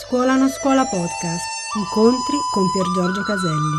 Scuola 0.00 0.36
non 0.36 0.48
scuola 0.48 0.84
podcast. 0.84 1.44
Incontri 1.76 2.36
con 2.52 2.70
Pier 2.70 2.86
Giorgio 2.94 3.22
Caselli. 3.24 3.78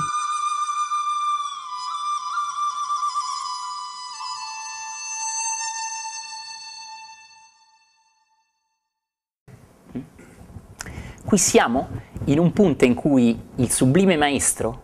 Qui 11.26 11.38
siamo 11.38 11.88
in 12.26 12.38
un 12.38 12.52
punto 12.52 12.84
in 12.84 12.96
cui 12.96 13.40
il 13.56 13.72
sublime 13.72 14.18
maestro 14.18 14.82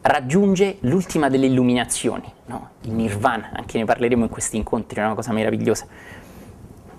raggiunge 0.00 0.78
l'ultima 0.80 1.28
delle 1.28 1.46
illuminazioni, 1.46 2.32
no? 2.46 2.70
il 2.84 2.92
nirvana, 2.92 3.50
anche 3.52 3.76
ne 3.76 3.84
parleremo 3.84 4.24
in 4.24 4.30
questi 4.30 4.56
incontri, 4.56 5.00
è 5.00 5.04
una 5.04 5.14
cosa 5.14 5.32
meravigliosa. 5.32 5.86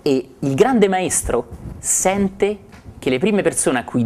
E 0.00 0.34
il 0.38 0.54
grande 0.54 0.86
maestro 0.88 1.48
sente 1.78 2.63
che 3.04 3.10
le 3.10 3.18
prime 3.18 3.42
persone 3.42 3.80
cui 3.84 4.02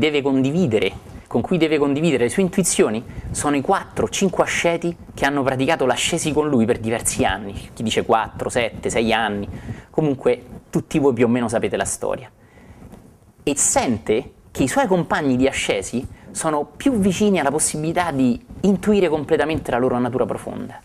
con 1.28 1.40
cui 1.40 1.56
deve 1.56 1.78
condividere 1.78 2.24
le 2.24 2.30
sue 2.30 2.42
intuizioni, 2.42 3.04
sono 3.30 3.54
i 3.54 3.60
4-5 3.60 4.40
asceti 4.40 4.96
che 5.14 5.24
hanno 5.24 5.44
praticato 5.44 5.86
l'ascesi 5.86 6.32
con 6.32 6.48
lui 6.48 6.64
per 6.64 6.80
diversi 6.80 7.24
anni, 7.24 7.52
chi 7.74 7.84
dice 7.84 8.04
4, 8.04 8.48
7, 8.48 8.90
6 8.90 9.12
anni, 9.12 9.48
comunque 9.88 10.42
tutti 10.68 10.98
voi 10.98 11.12
più 11.12 11.26
o 11.26 11.28
meno 11.28 11.46
sapete 11.46 11.76
la 11.76 11.84
storia. 11.84 12.28
E 13.44 13.56
sente 13.56 14.32
che 14.50 14.64
i 14.64 14.68
suoi 14.68 14.88
compagni 14.88 15.36
di 15.36 15.46
ascesi 15.46 16.04
sono 16.32 16.64
più 16.64 16.98
vicini 16.98 17.38
alla 17.38 17.52
possibilità 17.52 18.10
di 18.10 18.44
intuire 18.62 19.08
completamente 19.08 19.70
la 19.70 19.78
loro 19.78 19.96
natura 19.96 20.26
profonda. 20.26 20.82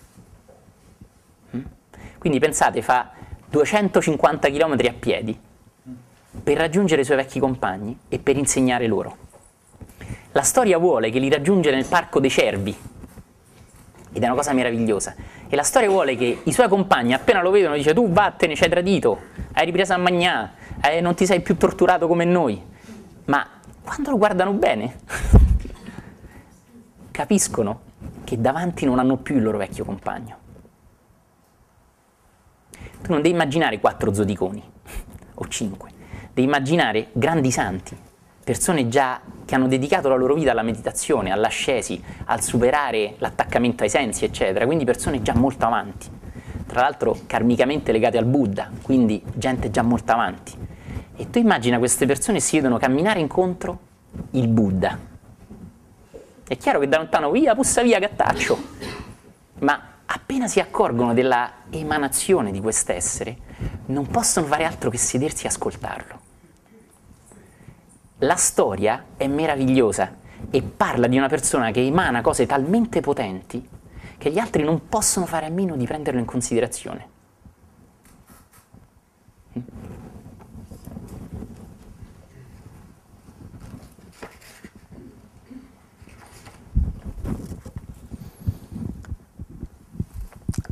Mm? 1.56 1.62
Quindi 2.20 2.38
pensate, 2.38 2.84
fa 2.84 3.10
250 3.50 4.52
km 4.52 4.78
a 4.88 4.94
piedi 5.00 5.40
per 6.42 6.58
raggiungere 6.58 7.02
i 7.02 7.06
suoi 7.06 7.18
vecchi 7.18 7.40
compagni 7.40 7.98
e 8.10 8.20
per 8.20 8.38
insegnare 8.38 8.88
loro. 8.88 9.18
La 10.32 10.42
storia 10.42 10.78
vuole 10.78 11.10
che 11.10 11.20
li 11.20 11.30
raggiunge 11.30 11.70
nel 11.70 11.86
parco 11.86 12.20
dei 12.20 12.30
cervi, 12.30 12.76
ed 14.14 14.22
è 14.22 14.26
una 14.26 14.36
cosa 14.36 14.54
meravigliosa. 14.54 15.16
E 15.48 15.56
la 15.56 15.64
storia 15.64 15.90
vuole 15.90 16.16
che 16.16 16.42
i 16.44 16.52
suoi 16.52 16.68
compagni, 16.68 17.14
appena 17.14 17.42
lo 17.42 17.52
vedono, 17.52 17.76
dice 17.76 17.94
tu 17.94 18.10
vattene, 18.10 18.56
ci 18.56 18.64
hai 18.64 18.70
tradito, 18.70 19.20
hai 19.54 19.66
ripreso 19.66 19.94
a 19.94 19.98
magnà, 19.98 20.54
eh, 20.82 21.02
non 21.02 21.16
ti 21.16 21.26
sei 21.26 21.42
più 21.42 21.58
torturato 21.58 22.08
come 22.08 22.26
noi. 22.26 22.62
Ma 23.26 23.46
quando 23.84 24.12
lo 24.12 24.18
guardano 24.18 24.54
bene, 24.54 25.00
capiscono 27.12 27.82
che 28.24 28.40
davanti 28.40 28.86
non 28.86 29.00
hanno 29.00 29.18
più 29.18 29.36
il 29.36 29.44
loro 29.44 29.58
vecchio 29.58 29.84
compagno. 29.84 30.38
Tu 33.02 33.12
non 33.12 33.22
devi 33.22 33.34
immaginare 33.34 33.80
quattro 33.80 34.14
zodiconi 34.14 34.64
o 35.34 35.48
cinque, 35.48 35.90
devi 36.34 36.48
immaginare 36.48 37.10
grandi 37.14 37.52
santi, 37.52 37.96
persone 38.44 38.88
già 38.88 39.22
che 39.46 39.56
hanno 39.56 39.68
dedicato 39.68 40.10
la 40.10 40.16
loro 40.16 40.34
vita 40.34 40.52
alla 40.52 40.64
meditazione, 40.64 41.32
all'ascesi, 41.32 42.02
al 42.26 42.42
superare 42.42 43.16
l'attaccamento 43.20 43.84
ai 43.84 43.90
sensi, 43.90 44.26
eccetera, 44.26 44.66
quindi 44.66 44.84
persone 44.84 45.22
già 45.22 45.34
molto 45.36 45.66
avanti. 45.66 46.10
Tra 46.66 46.82
l'altro 46.82 47.20
karmicamente 47.28 47.92
legate 47.92 48.18
al 48.18 48.26
Buddha, 48.26 48.70
quindi 48.82 49.22
gente 49.36 49.70
già 49.70 49.84
molto 49.84 50.12
avanti. 50.12 50.54
E 51.16 51.30
tu 51.30 51.38
immagina 51.38 51.78
queste 51.78 52.08
persone 52.08 52.40
si 52.40 52.56
vedono 52.56 52.78
camminare 52.78 53.20
incontro 53.20 53.80
il 54.32 54.48
Buddha. 54.48 54.98
È 56.48 56.58
chiaro 56.58 56.80
che 56.80 56.88
da 56.88 56.98
lontano, 56.98 57.30
via, 57.30 57.54
pussa 57.54 57.84
via, 57.84 58.00
gattaccio. 58.00 58.58
Ma 59.60 59.80
appena 60.06 60.48
si 60.48 60.60
accorgono 60.60 61.14
della 61.14 61.52
emanazione 61.70 62.52
di 62.52 62.60
quest'essere, 62.60 63.38
non 63.88 64.08
possono 64.08 64.48
fare 64.48 64.66
altro 64.66 64.90
che 64.90 64.98
sedersi 64.98 65.46
e 65.46 65.50
ascoltarlo. 65.50 66.23
La 68.24 68.36
storia 68.38 69.04
è 69.18 69.28
meravigliosa 69.28 70.16
e 70.50 70.62
parla 70.62 71.08
di 71.08 71.18
una 71.18 71.28
persona 71.28 71.72
che 71.72 71.86
emana 71.86 72.22
cose 72.22 72.46
talmente 72.46 73.02
potenti 73.02 73.68
che 74.18 74.32
gli 74.32 74.40
altri 74.40 74.64
non 74.64 74.88
possono 74.88 75.26
fare 75.26 75.46
a 75.48 75.50
meno 75.50 75.76
di 75.76 75.86
prenderlo 75.86 76.22
in 76.22 76.26
considerazione. 76.26 77.12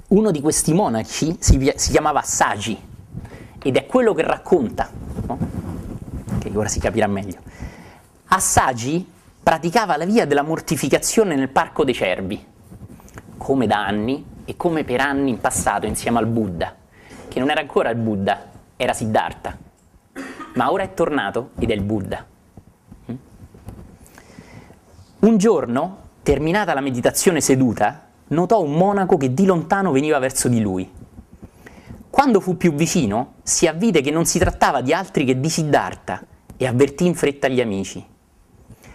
Uno 0.08 0.32
di 0.32 0.40
questi 0.40 0.72
monaci 0.74 1.36
si, 1.40 1.74
si 1.76 1.92
chiamava 1.92 2.22
Sagi 2.22 2.80
ed 3.62 3.76
è 3.76 3.86
quello 3.86 4.14
che 4.14 4.22
racconta? 4.24 5.11
Che 6.52 6.58
ora 6.58 6.68
si 6.68 6.80
capirà 6.80 7.08
meglio. 7.08 7.40
Assagi 8.28 9.06
praticava 9.44 9.98
la 9.98 10.06
via 10.06 10.26
della 10.26 10.44
mortificazione 10.44 11.36
nel 11.36 11.50
parco 11.50 11.84
dei 11.84 11.94
cervi, 11.94 12.46
come 13.38 13.68
da 13.68 13.86
anni 13.86 14.24
e 14.46 14.56
come 14.56 14.84
per 14.84 15.02
anni 15.02 15.32
in 15.32 15.42
passato 15.42 15.86
insieme 15.86 16.20
al 16.20 16.28
Buddha, 16.28 16.76
che 17.28 17.40
non 17.40 17.50
era 17.50 17.62
ancora 17.62 17.90
il 17.90 17.98
Buddha, 17.98 18.50
era 18.76 18.94
Siddhartha, 18.94 19.58
ma 20.54 20.72
ora 20.72 20.84
è 20.84 20.94
tornato 20.94 21.52
ed 21.58 21.72
è 21.72 21.74
il 21.74 21.82
Buddha. 21.82 22.26
Mm? 23.12 23.16
Un 25.20 25.38
giorno, 25.38 25.98
terminata 26.22 26.74
la 26.74 26.82
meditazione 26.82 27.42
seduta, 27.42 28.08
notò 28.28 28.62
un 28.62 28.74
monaco 28.74 29.18
che 29.18 29.34
di 29.34 29.46
lontano 29.46 29.92
veniva 29.92 30.20
verso 30.20 30.48
di 30.48 30.62
lui. 30.62 30.90
Quando 32.10 32.40
fu 32.40 32.58
più 32.58 32.74
vicino, 32.74 33.34
si 33.42 33.68
avvide 33.68 34.02
che 34.02 34.12
non 34.12 34.26
si 34.26 34.38
trattava 34.38 34.82
di 34.82 34.94
altri 34.94 35.26
che 35.26 35.40
di 35.40 35.50
Siddhartha 35.50 36.26
e 36.62 36.68
avvertì 36.68 37.08
in 37.08 37.16
fretta 37.16 37.48
gli 37.48 37.60
amici. 37.60 38.06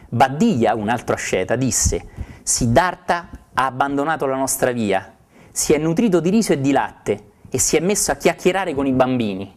Baddia, 0.09 0.77
un 0.77 0.89
altro 0.89 1.17
asceta, 1.17 1.57
disse: 1.57 2.07
Siddhartha 2.45 3.29
ha 3.55 3.67
abbandonato 3.67 4.27
la 4.27 4.37
nostra 4.37 4.71
via, 4.71 5.15
si 5.51 5.73
è 5.73 5.79
nutrito 5.79 6.21
di 6.21 6.31
riso 6.31 6.53
e 6.53 6.61
di 6.61 6.71
latte 6.71 7.31
e 7.51 7.59
si 7.59 7.77
è 7.77 7.81
messo 7.81 8.13
a 8.13 8.15
chiacchierare 8.15 8.73
con 8.73 8.87
i 8.87 8.93
bambini. 8.93 9.53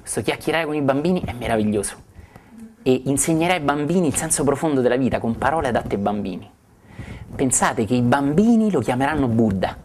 Questo 0.00 0.20
chiacchierare 0.20 0.66
con 0.66 0.74
i 0.74 0.82
bambini 0.82 1.22
è 1.24 1.32
meraviglioso 1.32 1.94
e 2.82 3.02
insegnerà 3.06 3.54
ai 3.54 3.60
bambini 3.60 4.08
il 4.08 4.16
senso 4.16 4.44
profondo 4.44 4.82
della 4.82 4.96
vita 4.96 5.18
con 5.18 5.38
parole 5.38 5.68
adatte 5.68 5.94
ai 5.94 6.00
bambini 6.00 6.50
pensate 7.34 7.86
che 7.86 7.94
i 7.94 8.02
bambini 8.02 8.70
lo 8.70 8.80
chiameranno 8.80 9.26
Buddha. 9.26 9.76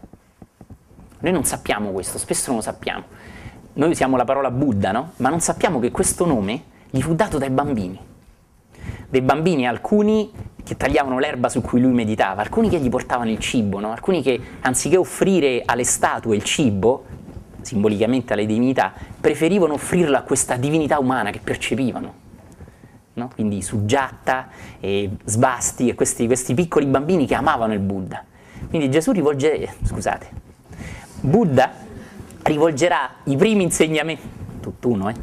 Noi 1.18 1.32
non 1.32 1.44
sappiamo 1.44 1.90
questo, 1.90 2.18
spesso 2.18 2.48
non 2.48 2.56
lo 2.56 2.62
sappiamo. 2.62 3.04
Noi 3.74 3.90
usiamo 3.90 4.16
la 4.16 4.24
parola 4.24 4.50
Buddha, 4.50 4.92
no? 4.92 5.12
Ma 5.16 5.28
non 5.28 5.40
sappiamo 5.40 5.78
che 5.78 5.90
questo 5.90 6.26
nome 6.26 6.74
gli 6.96 7.02
fu 7.02 7.14
dato 7.14 7.38
dai 7.38 7.50
bambini. 7.50 7.98
Dei 9.08 9.20
bambini, 9.20 9.66
alcuni 9.66 10.30
che 10.64 10.76
tagliavano 10.76 11.18
l'erba 11.18 11.48
su 11.48 11.60
cui 11.60 11.80
lui 11.80 11.92
meditava, 11.92 12.42
alcuni 12.42 12.68
che 12.68 12.78
gli 12.78 12.88
portavano 12.88 13.30
il 13.30 13.38
cibo, 13.38 13.78
no? 13.78 13.92
alcuni 13.92 14.22
che 14.22 14.40
anziché 14.60 14.96
offrire 14.96 15.62
alle 15.64 15.84
statue 15.84 16.34
il 16.34 16.42
cibo, 16.42 17.04
simbolicamente 17.60 18.32
alle 18.32 18.46
divinità, 18.46 18.92
preferivano 19.20 19.74
offrirlo 19.74 20.16
a 20.16 20.22
questa 20.22 20.56
divinità 20.56 20.98
umana 20.98 21.30
che 21.30 21.40
percepivano 21.42 22.24
no? 23.16 23.30
quindi 23.34 23.62
Sugiatta 23.62 24.48
e 24.80 25.10
Sbasti 25.24 25.88
e 25.88 25.94
questi, 25.94 26.26
questi, 26.26 26.54
piccoli 26.54 26.86
bambini 26.86 27.26
che 27.26 27.34
amavano 27.34 27.72
il 27.72 27.80
Buddha. 27.80 28.24
Quindi 28.68 28.90
Gesù 28.90 29.12
rivolge, 29.12 29.74
scusate, 29.84 30.28
Buddha 31.20 31.72
rivolgerà 32.42 33.10
i 33.24 33.36
primi 33.36 33.64
insegnamenti, 33.64 34.28
tutt'uno, 34.60 35.08
eh? 35.08 35.14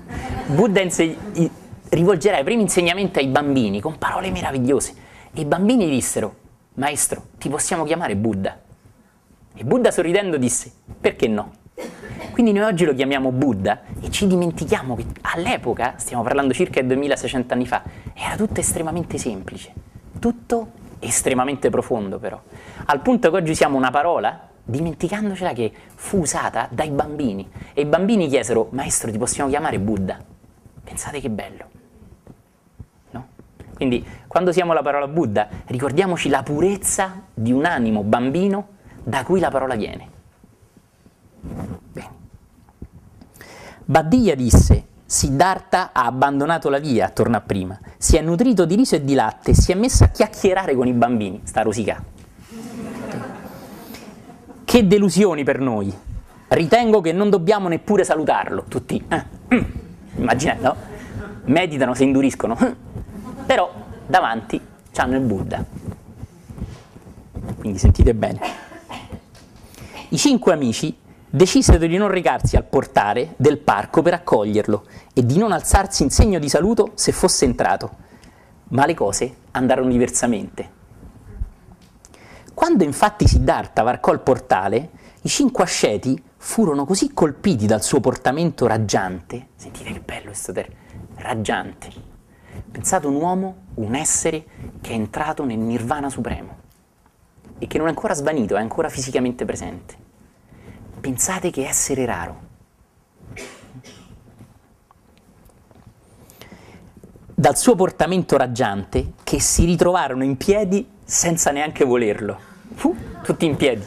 Buddha 0.48 0.82
inse- 0.82 1.18
i, 1.34 1.52
rivolgerà 1.94 2.40
i 2.40 2.44
primi 2.44 2.64
insegnamenti 2.64 3.20
ai 3.20 3.28
bambini 3.28 3.80
con 3.80 3.98
parole 3.98 4.32
meravigliose 4.32 4.94
e 5.34 5.42
i 5.42 5.46
bambini 5.46 5.90
dissero, 5.90 6.36
maestro, 6.76 7.26
ti 7.38 7.50
possiamo 7.50 7.84
chiamare 7.84 8.16
Buddha? 8.16 8.60
E 9.56 9.64
Buddha 9.64 9.92
sorridendo 9.92 10.38
disse, 10.38 10.72
perché 11.00 11.28
no? 11.28 11.52
Quindi 12.32 12.52
noi 12.52 12.64
oggi 12.64 12.86
lo 12.86 12.94
chiamiamo 12.94 13.32
Buddha 13.32 13.82
e 14.02 14.10
ci 14.10 14.26
dimentichiamo 14.26 14.96
che 14.96 15.06
all'epoca, 15.22 15.94
stiamo 15.98 16.24
parlando 16.24 16.54
circa 16.54 16.82
2600 16.82 17.54
anni 17.54 17.68
fa, 17.68 17.84
era 18.14 18.36
tutto 18.36 18.60
estremamente 18.60 19.18
semplice, 19.18 19.72
tutto 20.20 20.72
estremamente 21.00 21.70
profondo 21.70 22.18
però, 22.18 22.42
al 22.86 23.02
punto 23.02 23.30
che 23.30 23.36
oggi 23.36 23.52
usiamo 23.52 23.78
una 23.78 23.92
parola 23.92 24.50
dimenticandocela 24.66 25.54
che 25.54 25.72
fu 25.94 26.20
usata 26.20 26.68
dai 26.72 26.90
bambini 26.90 27.48
e 27.74 27.82
i 27.82 27.86
bambini 27.86 28.28
chiesero, 28.28 28.70
maestro 28.72 29.12
ti 29.12 29.18
possiamo 29.18 29.50
chiamare 29.50 29.80
Buddha? 29.80 30.18
Pensate 30.84 31.20
che 31.22 31.30
bello. 31.30 31.82
Quindi 33.84 34.06
quando 34.28 34.52
usiamo 34.52 34.72
la 34.72 34.82
parola 34.82 35.10
Buddha 35.10 35.50
ricordiamoci 35.66 36.30
la 36.30 36.42
purezza 36.42 37.24
di 37.34 37.52
un 37.52 37.66
animo 37.66 38.02
bambino 38.04 38.68
da 39.04 39.26
cui 39.26 39.42
la 39.42 39.50
parola 39.50 39.76
viene. 39.76 40.08
Bene. 41.92 42.10
Baddia 43.84 44.36
disse, 44.36 44.86
Siddhartha 45.06 45.90
ha 45.92 46.06
abbandonato 46.06 46.70
la 46.70 46.80
via, 46.80 47.10
torna 47.10 47.42
prima, 47.42 47.78
si 47.98 48.16
è 48.16 48.22
nutrito 48.22 48.64
di 48.64 48.76
riso 48.76 48.96
e 48.96 49.04
di 49.04 49.16
latte 49.16 49.54
si 49.54 49.74
è 49.74 49.76
messo 49.76 50.06
a 50.06 50.08
chiacchierare 50.08 50.76
con 50.76 50.88
i 50.88 50.94
bambini, 50.94 51.42
sta 51.44 51.62
rosicando. 51.62 52.06
Che 54.64 54.88
delusioni 54.88 55.44
per 55.44 55.60
noi. 55.60 55.94
Ritengo 56.48 57.02
che 57.02 57.12
non 57.12 57.30
dobbiamo 57.30 57.68
neppure 57.68 58.06
salutarlo, 58.06 58.64
tutti. 58.70 59.04
Eh, 59.10 59.26
mm, 59.54 59.62
immaginate, 60.16 60.62
no? 60.62 60.76
Meditano, 61.46 61.94
si 61.94 62.04
induriscono. 62.04 62.92
Però 63.46 63.72
davanti 64.06 64.60
hanno 64.96 65.16
il 65.16 65.22
Buddha. 65.22 65.64
Quindi 67.58 67.78
sentite 67.78 68.14
bene. 68.14 68.40
I 70.10 70.18
cinque 70.18 70.54
amici 70.54 70.96
decisero 71.30 71.86
di 71.88 71.98
non 71.98 72.10
recarsi 72.10 72.56
al 72.56 72.66
portale 72.66 73.34
del 73.38 73.58
parco 73.58 74.02
per 74.02 74.14
accoglierlo 74.14 74.86
e 75.14 75.26
di 75.26 75.38
non 75.38 75.52
alzarsi 75.52 76.04
in 76.04 76.12
segno 76.12 76.38
di 76.40 76.48
saluto 76.48 76.92
se 76.94 77.12
fosse 77.12 77.46
entrato. 77.46 77.92
Ma 78.70 78.86
le 78.86 78.94
cose 78.94 79.36
andarono 79.52 79.90
diversamente. 79.90 80.82
Quando 82.54 82.84
infatti 82.84 83.28
Siddhartha 83.28 83.82
varcò 83.82 84.14
il 84.14 84.20
portale, 84.20 84.90
i 85.22 85.30
cinque 85.30 85.64
asceti 85.64 86.22
furono 86.38 86.86
così 86.86 87.14
colpiti 87.14 87.66
dal 87.66 87.82
suo 87.82 88.00
portamento 88.00 88.68
raggiante, 88.68 89.48
sentite 89.56 89.92
che 89.92 90.02
bello 90.02 90.26
questo 90.26 90.52
termine, 90.52 90.80
raggiante. 91.16 92.13
Pensate 92.72 93.08
un 93.08 93.16
uomo, 93.16 93.56
un 93.76 93.96
essere 93.96 94.44
che 94.82 94.92
è 94.92 94.96
entrato 94.96 95.44
nel 95.44 95.60
nirvana 95.60 96.10
supremo 96.10 96.62
e 97.60 97.68
che 97.68 97.78
non 97.78 97.88
è 97.88 97.90
ancora 97.90 98.14
svanito, 98.14 98.56
è 98.56 98.60
ancora 98.60 98.90
fisicamente 98.90 99.46
presente. 99.46 99.96
Pensate 101.00 101.50
che 101.50 101.68
essere 101.68 102.06
raro. 102.06 102.42
Dal 107.34 107.58
suo 107.58 107.76
portamento 107.76 108.38
raggiante 108.38 109.14
che 109.24 109.40
si 109.40 109.66
ritrovarono 109.66 110.24
in 110.24 110.38
piedi 110.38 110.88
senza 111.04 111.52
neanche 111.52 111.84
volerlo. 111.84 112.40
Fu, 112.74 112.96
tutti 113.22 113.46
in 113.46 113.56
piedi. 113.56 113.84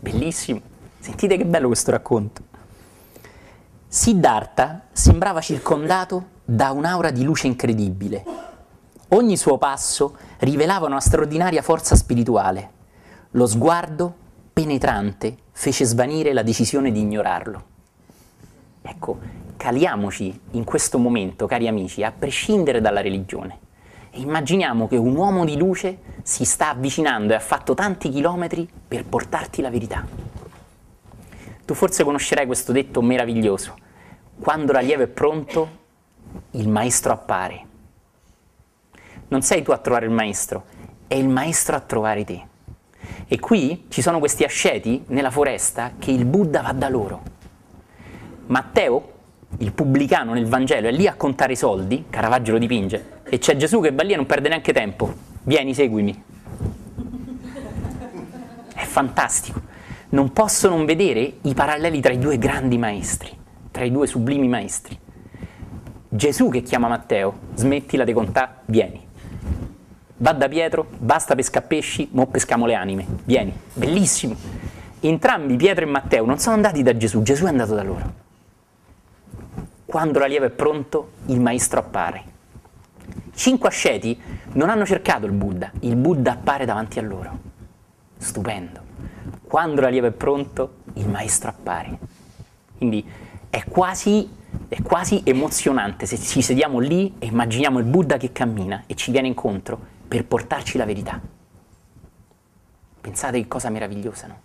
Bellissimo. 0.00 0.60
Sentite 0.98 1.36
che 1.36 1.46
bello 1.46 1.68
questo 1.68 1.92
racconto. 1.92 2.42
Siddhartha 3.86 4.86
sembrava 4.92 5.40
circondato 5.40 6.34
da 6.48 6.70
un'aura 6.70 7.10
di 7.10 7.24
luce 7.24 7.48
incredibile. 7.48 8.24
Ogni 9.08 9.36
suo 9.36 9.58
passo 9.58 10.16
rivelava 10.38 10.86
una 10.86 11.00
straordinaria 11.00 11.60
forza 11.60 11.96
spirituale. 11.96 12.70
Lo 13.32 13.46
sguardo 13.46 14.14
penetrante 14.52 15.36
fece 15.50 15.84
svanire 15.84 16.32
la 16.32 16.44
decisione 16.44 16.92
di 16.92 17.00
ignorarlo. 17.00 17.64
Ecco, 18.80 19.18
caliamoci 19.56 20.40
in 20.52 20.62
questo 20.62 20.98
momento, 20.98 21.46
cari 21.46 21.66
amici, 21.66 22.04
a 22.04 22.12
prescindere 22.16 22.80
dalla 22.80 23.00
religione. 23.00 23.58
E 24.10 24.20
immaginiamo 24.20 24.86
che 24.86 24.96
un 24.96 25.16
uomo 25.16 25.44
di 25.44 25.56
luce 25.56 25.98
si 26.22 26.44
sta 26.44 26.70
avvicinando 26.70 27.32
e 27.32 27.36
ha 27.36 27.40
fatto 27.40 27.74
tanti 27.74 28.08
chilometri 28.08 28.68
per 28.86 29.04
portarti 29.04 29.62
la 29.62 29.70
verità. 29.70 30.06
Tu 31.64 31.74
forse 31.74 32.04
conoscerai 32.04 32.46
questo 32.46 32.70
detto 32.70 33.02
meraviglioso. 33.02 33.74
Quando 34.38 34.70
l'allievo 34.70 35.02
è 35.02 35.08
pronto, 35.08 35.84
il 36.52 36.68
maestro 36.68 37.12
appare. 37.12 37.64
Non 39.28 39.42
sei 39.42 39.62
tu 39.62 39.72
a 39.72 39.78
trovare 39.78 40.06
il 40.06 40.12
maestro, 40.12 40.64
è 41.06 41.14
il 41.14 41.28
maestro 41.28 41.76
a 41.76 41.80
trovare 41.80 42.24
te. 42.24 42.46
E 43.26 43.38
qui 43.40 43.86
ci 43.88 44.02
sono 44.02 44.18
questi 44.18 44.44
asceti 44.44 45.02
nella 45.08 45.30
foresta 45.30 45.92
che 45.98 46.10
il 46.10 46.24
Buddha 46.24 46.62
va 46.62 46.72
da 46.72 46.88
loro. 46.88 47.22
Matteo, 48.46 49.12
il 49.58 49.72
pubblicano 49.72 50.32
nel 50.32 50.46
Vangelo, 50.46 50.88
è 50.88 50.92
lì 50.92 51.06
a 51.06 51.14
contare 51.14 51.52
i 51.52 51.56
soldi, 51.56 52.04
Caravaggio 52.08 52.52
lo 52.52 52.58
dipinge, 52.58 53.20
e 53.24 53.38
c'è 53.38 53.56
Gesù 53.56 53.80
che 53.80 53.92
va 53.92 54.02
lì 54.02 54.12
e 54.12 54.16
non 54.16 54.26
perde 54.26 54.48
neanche 54.48 54.72
tempo. 54.72 55.12
Vieni, 55.42 55.74
seguimi. 55.74 56.22
È 58.74 58.84
fantastico. 58.84 59.60
Non 60.10 60.32
posso 60.32 60.68
non 60.68 60.84
vedere 60.84 61.38
i 61.42 61.54
paralleli 61.54 62.00
tra 62.00 62.12
i 62.12 62.18
due 62.18 62.38
grandi 62.38 62.78
maestri, 62.78 63.36
tra 63.72 63.84
i 63.84 63.90
due 63.90 64.06
sublimi 64.06 64.46
maestri. 64.46 64.98
Gesù 66.16 66.48
che 66.48 66.62
chiama 66.62 66.88
Matteo, 66.88 67.38
smettila 67.54 68.04
di 68.04 68.12
contare, 68.12 68.54
vieni. 68.64 69.04
Va 70.18 70.32
da 70.32 70.48
Pietro, 70.48 70.88
basta 70.98 71.34
pesca 71.34 71.60
pesci, 71.60 72.08
mo 72.12 72.26
pescamo 72.26 72.66
le 72.66 72.74
anime, 72.74 73.06
vieni. 73.24 73.52
Bellissimo. 73.72 74.34
Entrambi, 75.00 75.56
Pietro 75.56 75.84
e 75.84 75.88
Matteo, 75.88 76.24
non 76.24 76.38
sono 76.38 76.56
andati 76.56 76.82
da 76.82 76.96
Gesù, 76.96 77.22
Gesù 77.22 77.44
è 77.44 77.48
andato 77.48 77.74
da 77.74 77.82
loro. 77.82 78.12
Quando 79.84 80.18
l'allievo 80.18 80.46
è 80.46 80.50
pronto, 80.50 81.10
il 81.26 81.40
maestro 81.40 81.78
appare 81.78 82.34
cinque 83.36 83.68
asceti 83.68 84.18
non 84.52 84.70
hanno 84.70 84.84
cercato 84.84 85.26
il 85.26 85.32
Buddha, 85.32 85.70
il 85.80 85.94
Buddha 85.94 86.32
appare 86.32 86.64
davanti 86.64 86.98
a 86.98 87.02
loro. 87.02 87.38
Stupendo. 88.16 88.80
Quando 89.46 89.82
l'allievo 89.82 90.06
è 90.06 90.10
pronto, 90.10 90.76
il 90.94 91.08
maestro 91.08 91.50
appare. 91.50 91.98
Quindi 92.76 93.06
è 93.48 93.62
quasi, 93.64 94.28
è 94.68 94.82
quasi 94.82 95.22
emozionante 95.24 96.06
se 96.06 96.18
ci 96.18 96.42
sediamo 96.42 96.78
lì 96.78 97.14
e 97.18 97.26
immaginiamo 97.26 97.78
il 97.78 97.84
Buddha 97.84 98.16
che 98.16 98.32
cammina 98.32 98.84
e 98.86 98.94
ci 98.94 99.10
viene 99.10 99.28
incontro 99.28 99.78
per 100.08 100.24
portarci 100.24 100.76
la 100.76 100.84
verità. 100.84 101.20
Pensate 103.00 103.40
che 103.40 103.46
cosa 103.46 103.70
meravigliosa, 103.70 104.26
no? 104.26 104.40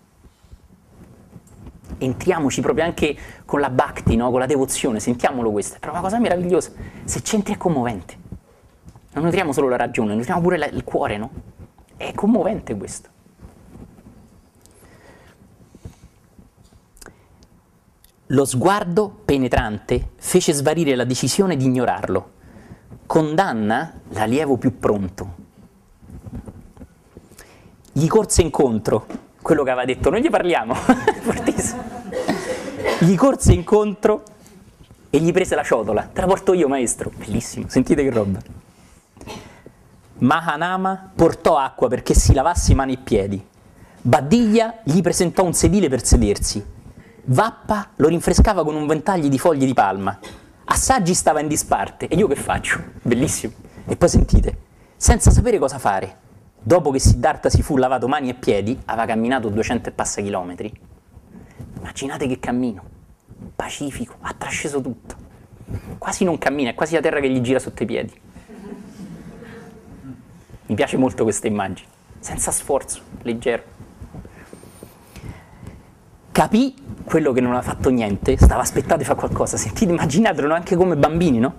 Entriamoci 1.97 2.61
proprio 2.61 2.85
anche 2.85 3.15
con 3.45 3.59
la 3.59 3.69
bhakti, 3.69 4.15
no? 4.15 4.29
con 4.29 4.39
la 4.39 4.45
devozione, 4.45 4.99
sentiamolo 4.99 5.51
questo, 5.51 5.75
è 5.75 5.79
proprio 5.79 6.01
una 6.01 6.09
cosa 6.09 6.21
meravigliosa. 6.21 6.71
Se 7.03 7.21
c'entri 7.21 7.55
è 7.55 7.57
commovente. 7.57 8.17
Non 9.13 9.25
nutriamo 9.25 9.51
solo 9.51 9.67
la 9.67 9.75
ragione, 9.75 10.15
nutriamo 10.15 10.41
pure 10.41 10.57
la, 10.57 10.67
il 10.67 10.83
cuore, 10.83 11.17
no? 11.17 11.31
È 11.97 12.13
commovente 12.13 12.75
questo. 12.75 13.09
Lo 18.31 18.45
sguardo 18.45 19.09
penetrante 19.25 20.11
fece 20.15 20.53
svanire 20.53 20.95
la 20.95 21.03
decisione 21.03 21.57
di 21.57 21.65
ignorarlo. 21.65 22.31
Condanna 23.05 23.99
l'allievo 24.09 24.55
più 24.55 24.79
pronto. 24.79 25.35
Gli 27.91 28.07
corse 28.07 28.41
incontro, 28.41 29.05
quello 29.41 29.63
che 29.63 29.71
aveva 29.71 29.85
detto, 29.85 30.09
non 30.09 30.19
gli 30.19 30.29
parliamo, 30.29 30.73
fortissimo. 31.19 31.83
Gli 32.99 33.15
corse 33.15 33.51
incontro 33.51 34.23
e 35.09 35.19
gli 35.19 35.33
prese 35.33 35.55
la 35.55 35.63
ciotola. 35.63 36.03
Te 36.03 36.21
la 36.21 36.27
porto 36.27 36.53
io, 36.53 36.69
maestro. 36.69 37.11
Bellissimo, 37.13 37.65
sentite 37.67 38.01
che 38.01 38.09
roba. 38.11 38.39
Mahanama 40.19 41.11
portò 41.13 41.57
acqua 41.57 41.89
perché 41.89 42.13
si 42.13 42.33
lavasse 42.33 42.73
mani 42.75 42.93
e 42.93 42.97
piedi. 42.97 43.45
Badiglia 44.03 44.79
gli 44.85 45.01
presentò 45.01 45.43
un 45.43 45.53
sedile 45.53 45.89
per 45.89 46.05
sedersi. 46.05 46.79
Vappa 47.23 47.91
lo 47.97 48.07
rinfrescava 48.07 48.63
con 48.63 48.75
un 48.75 48.87
ventaglio 48.87 49.27
di 49.27 49.37
foglie 49.37 49.67
di 49.67 49.73
palma. 49.73 50.17
Assaggi 50.65 51.13
stava 51.13 51.39
in 51.39 51.47
disparte. 51.47 52.07
E 52.07 52.15
io 52.15 52.27
che 52.27 52.35
faccio? 52.35 52.81
Bellissimo. 53.01 53.53
E 53.85 53.95
poi 53.95 54.09
sentite, 54.09 54.57
senza 54.95 55.29
sapere 55.29 55.59
cosa 55.59 55.77
fare, 55.77 56.17
dopo 56.59 56.89
che 56.89 56.99
Siddhartha 56.99 57.49
si 57.49 57.61
fu 57.61 57.77
lavato 57.77 58.07
mani 58.07 58.29
e 58.29 58.33
piedi, 58.33 58.79
aveva 58.85 59.05
camminato 59.05 59.49
200 59.49 59.89
e 59.89 59.91
passa 59.91 60.21
chilometri. 60.21 60.71
Immaginate 61.77 62.27
che 62.27 62.39
cammino, 62.39 62.83
pacifico, 63.55 64.15
ha 64.21 64.33
trasceso 64.35 64.81
tutto. 64.81 65.15
Quasi 65.99 66.23
non 66.23 66.37
cammina, 66.39 66.71
è 66.71 66.73
quasi 66.73 66.95
la 66.95 67.01
terra 67.01 67.19
che 67.19 67.29
gli 67.29 67.41
gira 67.41 67.59
sotto 67.59 67.83
i 67.83 67.85
piedi. 67.85 68.19
Mi 70.65 70.75
piace 70.75 70.97
molto 70.97 71.23
questa 71.23 71.47
immagine, 71.47 71.87
senza 72.19 72.51
sforzo, 72.51 73.01
leggero. 73.21 73.63
Capì 76.31 76.73
quello 77.03 77.33
che 77.33 77.41
non 77.41 77.51
aveva 77.51 77.73
fatto 77.73 77.89
niente, 77.89 78.37
stava 78.37 78.61
aspettando 78.61 78.97
di 78.97 79.03
fare 79.03 79.19
qualcosa, 79.19 79.57
sentite, 79.57 79.91
immaginatelo 79.91 80.53
anche 80.53 80.75
come 80.77 80.95
bambini, 80.95 81.39
no? 81.39 81.57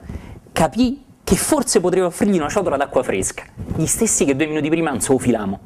Capì 0.51 1.05
che 1.23 1.37
forse 1.37 1.81
potrebbe 1.81 2.07
offrirgli 2.07 2.39
una 2.39 2.49
ciotola 2.49 2.77
d'acqua 2.77 3.03
fresca, 3.03 3.45
gli 3.77 3.87
stessi 3.87 4.25
che 4.25 4.35
due 4.35 4.47
minuti 4.47 4.69
prima 4.71 4.91
non 4.91 5.01
so 5.01 5.19
filamo, 5.19 5.61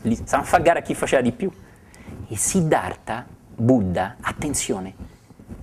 stavano 0.00 0.42
a 0.42 0.46
fare 0.46 0.62
gara 0.62 0.78
a 0.80 0.82
chi 0.82 0.94
faceva 0.94 1.22
di 1.22 1.32
più. 1.32 1.50
E 2.30 2.36
Siddhartha, 2.36 3.24
Buddha, 3.54 4.16
attenzione, 4.20 4.94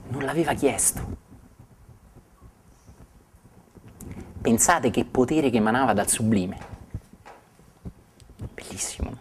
non 0.09 0.23
l'aveva 0.23 0.53
chiesto. 0.53 1.23
Pensate 4.41 4.89
che 4.89 5.05
potere 5.05 5.49
che 5.49 5.57
emanava 5.57 5.93
dal 5.93 6.07
sublime. 6.07 6.57
Bellissimo. 8.53 9.17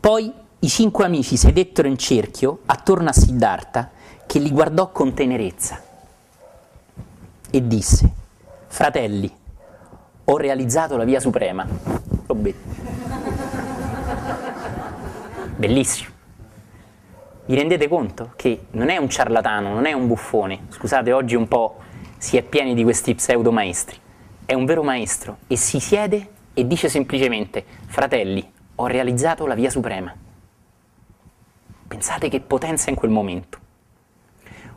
Poi 0.00 0.32
i 0.60 0.68
cinque 0.68 1.04
amici 1.04 1.36
sedettero 1.36 1.88
in 1.88 1.96
cerchio 1.96 2.60
attorno 2.66 3.08
a 3.08 3.12
Siddhartha 3.12 3.90
che 4.26 4.38
li 4.38 4.50
guardò 4.50 4.90
con 4.90 5.14
tenerezza 5.14 5.82
e 7.50 7.66
disse, 7.66 8.10
fratelli, 8.66 9.30
ho 10.24 10.36
realizzato 10.36 10.96
la 10.96 11.04
via 11.04 11.18
suprema. 11.18 11.66
Bellissimo. 15.56 16.10
Vi 17.46 17.54
rendete 17.54 17.88
conto 17.88 18.32
che 18.36 18.66
non 18.72 18.88
è 18.90 18.96
un 18.96 19.08
ciarlatano, 19.08 19.72
non 19.72 19.86
è 19.86 19.92
un 19.92 20.06
buffone. 20.06 20.66
Scusate, 20.68 21.10
oggi 21.12 21.34
un 21.34 21.48
po' 21.48 21.78
si 22.18 22.36
è 22.36 22.42
pieni 22.42 22.74
di 22.74 22.84
questi 22.84 23.14
pseudo 23.14 23.50
maestri 23.50 23.98
è 24.50 24.54
un 24.54 24.64
vero 24.64 24.82
maestro 24.82 25.38
e 25.46 25.54
si 25.54 25.78
siede 25.78 26.28
e 26.54 26.66
dice 26.66 26.88
semplicemente, 26.88 27.64
fratelli, 27.86 28.44
ho 28.74 28.86
realizzato 28.88 29.46
la 29.46 29.54
via 29.54 29.70
suprema. 29.70 30.12
Pensate 32.00 32.30
che 32.30 32.40
potenza 32.40 32.88
in 32.88 32.96
quel 32.96 33.10
momento. 33.10 33.58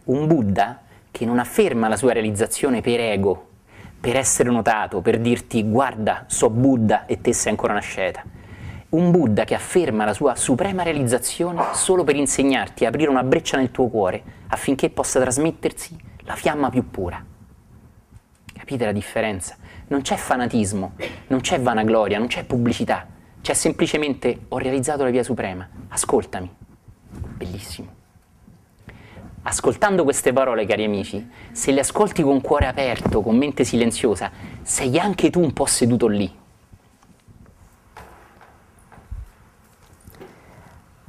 Un 0.07 0.27
Buddha 0.27 0.81
che 1.09 1.23
non 1.23 1.39
afferma 1.39 1.87
la 1.87 1.95
sua 1.95 2.11
realizzazione 2.11 2.81
per 2.81 2.99
ego, 2.99 3.47
per 3.97 4.17
essere 4.17 4.51
notato, 4.51 4.99
per 4.99 5.21
dirti 5.21 5.63
guarda, 5.63 6.25
so 6.27 6.49
Buddha 6.49 7.05
e 7.05 7.21
te 7.21 7.31
sei 7.31 7.51
ancora 7.51 7.71
una 7.71 7.81
sceta. 7.81 8.21
Un 8.89 9.09
Buddha 9.11 9.45
che 9.45 9.55
afferma 9.55 10.03
la 10.03 10.13
sua 10.13 10.35
suprema 10.35 10.83
realizzazione 10.83 11.67
solo 11.71 12.03
per 12.03 12.17
insegnarti 12.17 12.83
a 12.83 12.89
aprire 12.89 13.09
una 13.09 13.23
breccia 13.23 13.55
nel 13.55 13.71
tuo 13.71 13.87
cuore 13.87 14.21
affinché 14.47 14.89
possa 14.89 15.21
trasmettersi 15.21 15.97
la 16.23 16.35
fiamma 16.35 16.69
più 16.69 16.89
pura. 16.89 17.23
Capite 18.53 18.83
la 18.83 18.91
differenza? 18.91 19.55
Non 19.87 20.01
c'è 20.01 20.17
fanatismo, 20.17 20.95
non 21.27 21.39
c'è 21.39 21.61
vanagloria, 21.61 22.17
non 22.17 22.27
c'è 22.27 22.43
pubblicità, 22.43 23.07
c'è 23.39 23.53
semplicemente 23.53 24.41
ho 24.49 24.57
realizzato 24.57 25.05
la 25.05 25.09
via 25.09 25.23
suprema, 25.23 25.65
ascoltami. 25.87 26.62
Bellissimo. 27.19 28.01
Ascoltando 29.43 30.03
queste 30.03 30.31
parole, 30.31 30.65
cari 30.65 30.85
amici, 30.85 31.29
se 31.51 31.71
le 31.71 31.81
ascolti 31.81 32.23
con 32.23 32.39
cuore 32.39 32.67
aperto, 32.67 33.21
con 33.21 33.35
mente 33.35 33.65
silenziosa, 33.65 34.31
sei 34.61 34.97
anche 34.97 35.29
tu 35.29 35.41
un 35.41 35.51
po' 35.51 35.65
seduto 35.65 36.07
lì. 36.07 36.33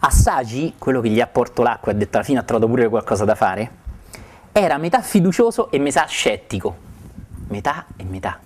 Assagi, 0.00 0.74
quello 0.76 1.00
che 1.00 1.08
gli 1.08 1.20
ha 1.20 1.26
portato 1.26 1.62
l'acqua 1.62 1.92
e 1.92 1.94
ha 1.94 1.98
detto 1.98 2.16
alla 2.16 2.26
fine 2.26 2.38
ha 2.40 2.42
trovato 2.42 2.68
pure 2.68 2.88
qualcosa 2.88 3.24
da 3.24 3.34
fare, 3.34 3.82
era 4.52 4.78
metà 4.78 5.00
fiducioso 5.00 5.70
e 5.70 5.78
metà 5.78 6.04
scettico. 6.06 6.76
Metà 7.48 7.86
e 7.96 8.04
metà. 8.04 8.38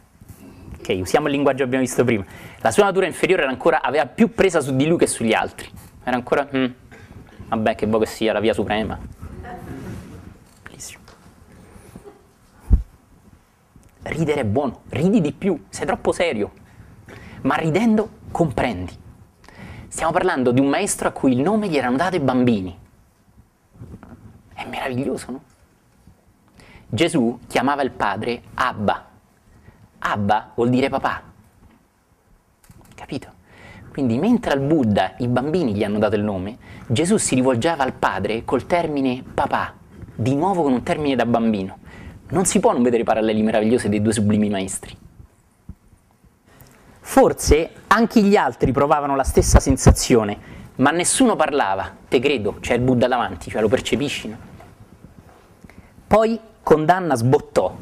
Ok, 0.78 0.96
usiamo 1.00 1.26
il 1.26 1.32
linguaggio 1.32 1.58
che 1.58 1.64
abbiamo 1.64 1.84
visto 1.84 2.04
prima. 2.04 2.24
La 2.60 2.70
sua 2.70 2.84
natura 2.84 3.06
inferiore 3.06 3.44
ancora, 3.44 3.82
aveva 3.82 4.06
più 4.06 4.32
presa 4.32 4.60
su 4.60 4.76
di 4.76 4.86
lui 4.86 4.98
che 4.98 5.06
sugli 5.06 5.32
altri. 5.32 5.68
Era 6.04 6.16
ancora, 6.16 6.48
mm, 6.54 6.64
vabbè, 7.48 7.74
che 7.74 7.86
vuoi 7.86 8.00
che 8.00 8.06
sia 8.06 8.32
la 8.32 8.40
via 8.40 8.52
suprema 8.54 8.98
ridere 14.08 14.40
è 14.40 14.44
buono, 14.44 14.82
ridi 14.88 15.20
di 15.20 15.32
più, 15.32 15.66
sei 15.68 15.86
troppo 15.86 16.12
serio, 16.12 16.52
ma 17.42 17.54
ridendo 17.56 18.10
comprendi. 18.30 19.06
Stiamo 19.88 20.12
parlando 20.12 20.50
di 20.50 20.60
un 20.60 20.68
maestro 20.68 21.08
a 21.08 21.12
cui 21.12 21.32
il 21.32 21.40
nome 21.40 21.68
gli 21.68 21.76
erano 21.76 21.96
dati 21.96 22.16
i 22.16 22.20
bambini. 22.20 22.78
È 24.52 24.66
meraviglioso, 24.66 25.30
no? 25.30 25.42
Gesù 26.88 27.38
chiamava 27.46 27.82
il 27.82 27.90
padre 27.90 28.42
Abba. 28.54 29.06
Abba 29.98 30.52
vuol 30.54 30.70
dire 30.70 30.88
papà. 30.88 31.22
Capito? 32.94 33.36
Quindi 33.98 34.16
mentre 34.16 34.52
al 34.52 34.60
Buddha 34.60 35.14
i 35.18 35.26
bambini 35.26 35.74
gli 35.74 35.82
hanno 35.82 35.98
dato 35.98 36.14
il 36.14 36.22
nome, 36.22 36.56
Gesù 36.86 37.16
si 37.16 37.34
rivolgeva 37.34 37.82
al 37.82 37.94
padre 37.94 38.44
col 38.44 38.64
termine 38.64 39.24
papà, 39.34 39.74
di 40.14 40.36
nuovo 40.36 40.62
con 40.62 40.70
un 40.70 40.84
termine 40.84 41.16
da 41.16 41.26
bambino. 41.26 41.78
Non 42.28 42.44
si 42.44 42.60
può 42.60 42.70
non 42.70 42.84
vedere 42.84 43.02
i 43.02 43.04
paralleli 43.04 43.42
meravigliosi 43.42 43.88
dei 43.88 44.00
due 44.00 44.12
sublimi 44.12 44.50
maestri. 44.50 44.96
Forse 47.00 47.70
anche 47.88 48.22
gli 48.22 48.36
altri 48.36 48.70
provavano 48.70 49.16
la 49.16 49.24
stessa 49.24 49.58
sensazione, 49.58 50.38
ma 50.76 50.92
nessuno 50.92 51.34
parlava. 51.34 51.92
Te 52.06 52.20
credo, 52.20 52.58
c'è 52.60 52.74
il 52.74 52.82
Buddha 52.82 53.08
davanti, 53.08 53.50
cioè 53.50 53.60
lo 53.60 53.68
percepisci. 53.68 54.28
No? 54.28 54.36
Poi 56.06 56.38
condanna 56.62 57.16
sbottò. 57.16 57.76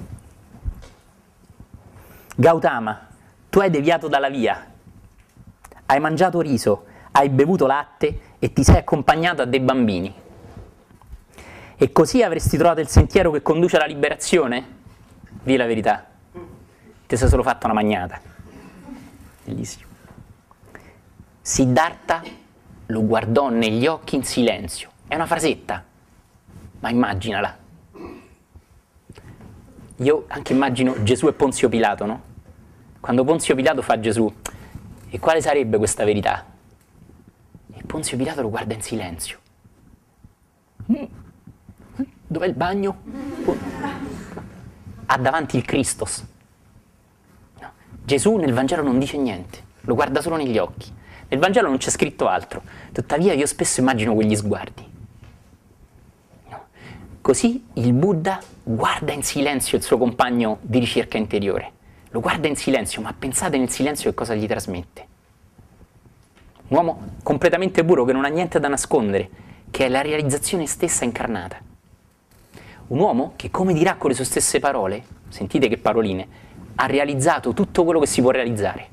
Gautama, 2.34 3.06
tu 3.50 3.58
hai 3.58 3.68
deviato 3.68 4.08
dalla 4.08 4.30
via, 4.30 4.70
hai 5.86 6.00
mangiato 6.00 6.40
riso, 6.40 6.84
hai 7.12 7.28
bevuto 7.28 7.66
latte 7.66 8.20
e 8.38 8.52
ti 8.52 8.62
sei 8.62 8.78
accompagnato 8.78 9.42
a 9.42 9.44
dei 9.44 9.60
bambini. 9.60 10.14
E 11.78 11.92
così 11.92 12.22
avresti 12.22 12.56
trovato 12.56 12.80
il 12.80 12.88
sentiero 12.88 13.30
che 13.30 13.42
conduce 13.42 13.76
alla 13.76 13.86
liberazione? 13.86 14.74
Dì 15.42 15.56
la 15.56 15.66
verità. 15.66 16.06
Ti 17.06 17.16
sei 17.16 17.28
solo 17.28 17.42
fatta 17.42 17.66
una 17.66 17.74
magnata. 17.74 18.20
Bellissimo. 19.44 19.84
Siddhartha 21.40 22.22
lo 22.86 23.04
guardò 23.04 23.48
negli 23.48 23.86
occhi 23.86 24.16
in 24.16 24.24
silenzio. 24.24 24.90
È 25.06 25.14
una 25.14 25.26
frasetta, 25.26 25.84
ma 26.80 26.90
immaginala. 26.90 27.56
Io 29.98 30.24
anche 30.28 30.52
immagino 30.52 31.02
Gesù 31.02 31.28
e 31.28 31.32
Ponzio 31.32 31.68
Pilato, 31.68 32.04
no? 32.04 32.22
Quando 33.00 33.22
Ponzio 33.24 33.54
Pilato 33.54 33.82
fa 33.82 34.00
Gesù, 34.00 34.32
e 35.08 35.18
quale 35.18 35.40
sarebbe 35.40 35.78
questa 35.78 36.04
verità? 36.04 36.44
E 37.72 37.82
Ponzio 37.84 38.16
Pilato 38.16 38.42
lo 38.42 38.50
guarda 38.50 38.74
in 38.74 38.82
silenzio. 38.82 39.38
Dov'è 42.26 42.46
il 42.46 42.54
bagno? 42.54 43.02
Ha 45.06 45.18
davanti 45.18 45.56
il 45.56 45.64
Christos. 45.64 46.24
No. 47.60 47.72
Gesù 48.04 48.36
nel 48.36 48.52
Vangelo 48.52 48.82
non 48.82 48.98
dice 48.98 49.16
niente, 49.16 49.62
lo 49.82 49.94
guarda 49.94 50.20
solo 50.20 50.36
negli 50.36 50.58
occhi. 50.58 50.92
Nel 51.28 51.38
Vangelo 51.40 51.68
non 51.68 51.78
c'è 51.78 51.90
scritto 51.90 52.26
altro, 52.26 52.62
tuttavia 52.92 53.32
io 53.32 53.46
spesso 53.46 53.80
immagino 53.80 54.14
quegli 54.14 54.34
sguardi. 54.34 54.84
No. 56.50 56.66
Così 57.20 57.64
il 57.74 57.92
Buddha 57.92 58.40
guarda 58.62 59.12
in 59.12 59.22
silenzio 59.22 59.78
il 59.78 59.84
suo 59.84 59.98
compagno 59.98 60.58
di 60.62 60.80
ricerca 60.80 61.16
interiore. 61.16 61.72
Lo 62.16 62.22
guarda 62.22 62.48
in 62.48 62.56
silenzio, 62.56 63.02
ma 63.02 63.12
pensate 63.12 63.58
nel 63.58 63.68
silenzio 63.68 64.08
che 64.08 64.16
cosa 64.16 64.34
gli 64.34 64.46
trasmette. 64.46 65.06
Un 66.68 66.76
uomo 66.78 67.08
completamente 67.22 67.84
puro 67.84 68.06
che 68.06 68.14
non 68.14 68.24
ha 68.24 68.28
niente 68.28 68.58
da 68.58 68.68
nascondere, 68.68 69.28
che 69.70 69.84
è 69.84 69.88
la 69.90 70.00
realizzazione 70.00 70.64
stessa 70.66 71.04
incarnata. 71.04 71.60
Un 72.86 72.98
uomo 72.98 73.34
che, 73.36 73.50
come 73.50 73.74
dirà 73.74 73.96
con 73.96 74.08
le 74.08 74.16
sue 74.16 74.24
stesse 74.24 74.60
parole, 74.60 75.04
sentite 75.28 75.68
che 75.68 75.76
paroline, 75.76 76.26
ha 76.76 76.86
realizzato 76.86 77.52
tutto 77.52 77.84
quello 77.84 78.00
che 78.00 78.06
si 78.06 78.22
può 78.22 78.30
realizzare. 78.30 78.88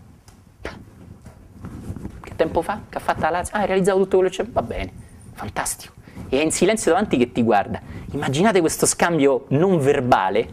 Che 2.20 2.36
tempo 2.36 2.62
fa? 2.62 2.82
Che 2.90 2.98
ha 2.98 3.02
fatto 3.02 3.22
la 3.22 3.30
Lazio? 3.30 3.56
Ah, 3.56 3.62
ha 3.62 3.66
realizzato 3.66 4.00
tutto 4.00 4.18
quello 4.18 4.30
che 4.30 4.44
c'è? 4.44 4.50
Va 4.52 4.64
bene, 4.64 4.92
fantastico. 5.32 5.94
E 6.28 6.42
è 6.42 6.44
in 6.44 6.52
silenzio 6.52 6.92
davanti 6.92 7.16
che 7.16 7.32
ti 7.32 7.42
guarda. 7.42 7.80
Immaginate 8.12 8.60
questo 8.60 8.86
scambio 8.86 9.46
non 9.52 9.80
verbale, 9.80 10.46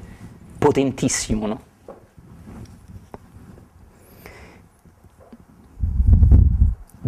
potentissimo, 0.57 1.49
no? 1.49 1.69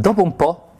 Dopo 0.02 0.21
un 0.21 0.35
po' 0.35 0.71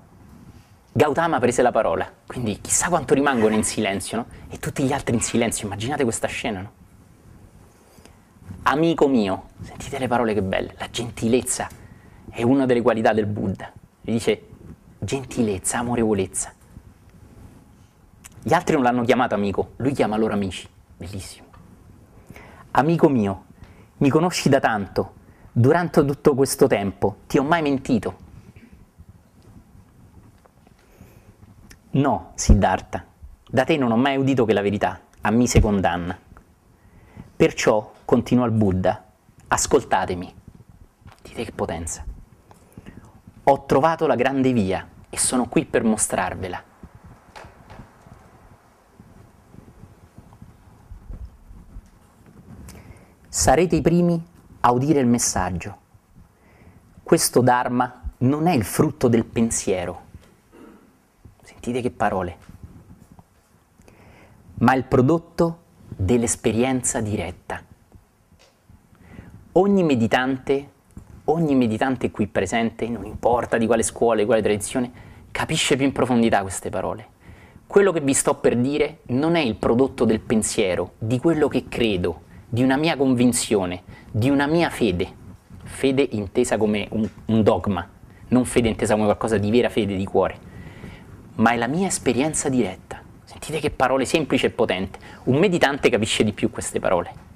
Gautama 0.91 1.39
prese 1.39 1.63
la 1.63 1.71
parola, 1.71 2.13
quindi 2.27 2.61
chissà 2.61 2.89
quanto 2.89 3.15
rimangono 3.15 3.55
in 3.55 3.63
silenzio, 3.63 4.17
no? 4.17 4.27
E 4.49 4.59
tutti 4.59 4.83
gli 4.83 4.93
altri 4.93 5.15
in 5.15 5.21
silenzio, 5.21 5.67
immaginate 5.67 6.03
questa 6.03 6.27
scena, 6.27 6.61
no? 6.61 6.73
Amico 8.65 9.07
mio, 9.07 9.51
sentite 9.61 10.01
le 10.01 10.09
parole 10.09 10.35
che 10.35 10.43
belle, 10.43 10.75
la 10.77 10.91
gentilezza 10.91 11.69
è 12.31 12.43
una 12.43 12.67
delle 12.67 12.83
qualità 12.83 13.13
del 13.13 13.27
Buddha. 13.27 13.71
Gli 14.01 14.11
dice 14.11 14.49
gentilezza, 14.99 15.79
amorevolezza. 15.79 16.53
Gli 18.43 18.53
altri 18.53 18.75
non 18.75 18.83
l'hanno 18.83 19.05
chiamato 19.05 19.37
amico, 19.37 19.75
lui 19.77 19.93
chiama 19.93 20.17
loro 20.17 20.33
amici, 20.33 20.69
bellissimo. 20.97 21.47
Amico 22.73 23.09
mio, 23.09 23.45
mi 23.99 24.09
conosci 24.09 24.49
da 24.49 24.59
tanto, 24.59 25.13
durante 25.53 26.05
tutto 26.05 26.35
questo 26.35 26.67
tempo, 26.67 27.19
ti 27.29 27.39
ho 27.39 27.45
mai 27.45 27.63
mentito? 27.63 28.31
No, 31.95 32.33
Siddhartha, 32.37 33.05
da 33.51 33.65
te 33.65 33.77
non 33.77 33.93
ho 33.93 33.99
mai 33.99 34.17
udito 34.17 34.47
che 34.47 34.55
la 34.55 34.63
verità 34.63 34.99
a 35.21 35.31
mise 35.31 35.61
condanna. 35.61 36.19
Perciò, 37.37 37.93
continuò 38.07 38.47
il 38.47 38.53
Buddha, 38.53 39.05
ascoltatemi. 39.49 40.35
Dite 41.21 41.45
che 41.45 41.53
potenza. 41.53 42.03
Ho 43.43 43.67
trovato 43.67 44.07
la 44.07 44.15
grande 44.15 44.55
via 44.55 44.89
e 45.11 45.19
sono 45.19 45.49
qui 45.49 45.67
per 45.67 45.85
mostrarvela. 45.85 46.63
Sarete 53.29 53.77
i 53.77 53.83
primi 53.83 54.27
a 54.61 54.73
udire 54.73 55.01
il 55.01 55.07
messaggio. 55.07 55.77
Questo 57.03 57.43
Dharma 57.43 58.01
non 58.19 58.47
è 58.47 58.55
il 58.55 58.65
frutto 58.65 59.09
del 59.09 59.27
pensiero 59.27 60.12
Sentite 61.53 61.83
che 61.83 61.91
parole. 61.91 62.37
Ma 64.55 64.75
il 64.75 64.85
prodotto 64.85 65.59
dell'esperienza 65.89 67.01
diretta. 67.01 67.63
Ogni 69.53 69.83
meditante, 69.85 70.69
ogni 71.25 71.55
meditante 71.55 72.11
qui 72.11 72.27
presente, 72.27 72.89
non 72.89 73.05
importa 73.05 73.59
di 73.59 73.67
quale 73.67 73.83
scuola, 73.83 74.21
di 74.21 74.27
quale 74.27 74.43
tradizione, 74.43 74.91
capisce 75.31 75.77
più 75.77 75.85
in 75.85 75.93
profondità 75.93 76.41
queste 76.41 76.71
parole. 76.71 77.07
Quello 77.67 77.93
che 77.93 78.01
vi 78.01 78.15
sto 78.15 78.35
per 78.37 78.57
dire 78.57 79.01
non 79.09 79.37
è 79.37 79.41
il 79.41 79.57
prodotto 79.57 80.05
del 80.05 80.21
pensiero, 80.21 80.95
di 80.99 81.21
quello 81.21 81.49
che 81.49 81.69
credo, 81.69 82.23
di 82.49 82.63
una 82.63 82.77
mia 82.77 82.97
convinzione, 82.97 83.83
di 84.11 84.31
una 84.31 84.47
mia 84.47 84.71
fede. 84.71 85.21
Fede 85.63 86.09
intesa 86.11 86.57
come 86.57 86.89
un, 86.91 87.09
un 87.27 87.43
dogma, 87.43 87.89
non 88.29 88.45
fede 88.47 88.69
intesa 88.69 88.95
come 88.95 89.05
qualcosa 89.05 89.39
di 89.39 89.51
vera 89.51 89.69
fede 89.69 89.97
di 89.97 90.05
cuore 90.05 90.51
ma 91.37 91.53
è 91.53 91.57
la 91.57 91.67
mia 91.67 91.87
esperienza 91.87 92.49
diretta. 92.49 93.01
Sentite 93.25 93.61
che 93.61 93.71
parole 93.71 94.05
semplici 94.05 94.47
e 94.47 94.51
potenti. 94.51 94.99
Un 95.25 95.39
meditante 95.39 95.89
capisce 95.89 96.25
di 96.25 96.33
più 96.33 96.51
queste 96.51 96.79
parole. 96.81 97.31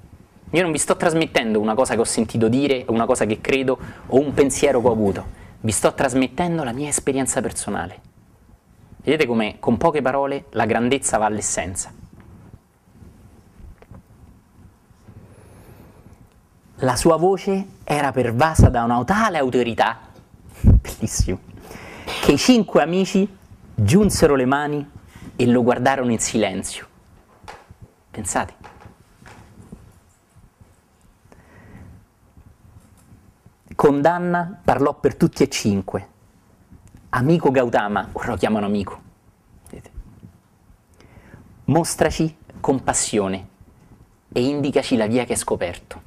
Io 0.51 0.61
non 0.61 0.71
vi 0.71 0.77
sto 0.77 0.95
trasmettendo 0.95 1.59
una 1.59 1.75
cosa 1.75 1.95
che 1.95 1.99
ho 1.99 2.05
sentito 2.05 2.47
dire, 2.47 2.85
una 2.87 3.05
cosa 3.05 3.25
che 3.25 3.41
credo 3.41 3.77
o 4.07 4.19
un 4.19 4.33
pensiero 4.33 4.79
che 4.79 4.87
ho 4.87 4.91
avuto, 4.91 5.25
vi 5.61 5.71
sto 5.71 5.93
trasmettendo 5.93 6.63
la 6.63 6.71
mia 6.71 6.87
esperienza 6.87 7.41
personale. 7.41 7.99
Vedete 9.03 9.25
come 9.25 9.57
con 9.59 9.77
poche 9.77 10.01
parole 10.01 10.45
la 10.51 10.65
grandezza 10.65 11.17
va 11.17 11.25
all'essenza. 11.25 11.93
La 16.81 16.95
sua 16.95 17.17
voce 17.17 17.65
era 17.83 18.11
pervasa 18.11 18.69
da 18.69 18.83
una 18.83 19.03
tale 19.03 19.39
autorità, 19.39 19.99
bellissimo, 20.61 21.39
che 22.21 22.33
i 22.33 22.37
cinque 22.37 22.81
amici 22.83 23.36
giunsero 23.79 24.33
le 24.33 24.45
mani 24.45 24.89
e 25.35 25.45
lo 25.45 25.61
guardarono 25.61 26.11
in 26.11 26.19
silenzio. 26.19 26.87
Pensate. 28.09 28.55
Condanna 33.75 34.59
parlò 34.63 34.95
per 34.95 35.15
tutti 35.15 35.43
e 35.43 35.49
cinque. 35.49 36.07
Amico 37.09 37.51
Gautama, 37.51 38.09
ora 38.13 38.29
lo 38.31 38.35
chiamano 38.35 38.65
amico. 38.65 38.99
Vedete? 39.69 39.91
Mostraci 41.65 42.35
compassione 42.59 43.47
e 44.33 44.41
indicaci 44.41 44.97
la 44.97 45.05
via 45.05 45.23
che 45.25 45.33
hai 45.33 45.37
scoperto. 45.37 46.01